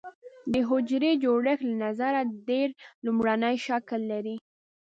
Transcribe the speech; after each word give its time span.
د 0.51 0.53
حجروي 0.69 1.13
جوړښت 1.23 1.63
له 1.69 1.75
نظره 1.85 2.21
ډېر 2.49 2.69
لومړنی 3.05 3.55
شکل 3.67 4.01
لري. 4.11 4.35